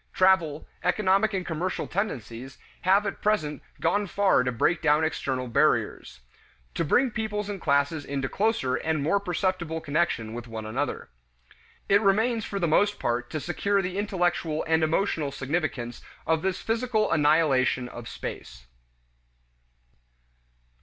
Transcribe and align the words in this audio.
Travel, 0.13 0.67
economic 0.83 1.31
and 1.31 1.45
commercial 1.45 1.85
tendencies, 1.85 2.57
have 2.81 3.05
at 3.05 3.21
present 3.21 3.61
gone 3.79 4.07
far 4.07 4.41
to 4.41 4.51
break 4.51 4.81
down 4.81 5.03
external 5.03 5.47
barriers; 5.47 6.21
to 6.73 6.83
bring 6.83 7.11
peoples 7.11 7.49
and 7.49 7.61
classes 7.61 8.03
into 8.03 8.27
closer 8.27 8.73
and 8.73 9.03
more 9.03 9.19
perceptible 9.19 9.79
connection 9.79 10.33
with 10.33 10.47
one 10.47 10.65
another. 10.65 11.09
It 11.87 12.01
remains 12.01 12.45
for 12.45 12.57
the 12.57 12.67
most 12.67 12.97
part 12.99 13.29
to 13.29 13.39
secure 13.39 13.83
the 13.83 13.99
intellectual 13.99 14.63
and 14.67 14.81
emotional 14.83 15.31
significance 15.31 16.01
of 16.25 16.41
this 16.41 16.61
physical 16.63 17.11
annihilation 17.11 17.87
of 17.87 18.09
space. 18.09 18.65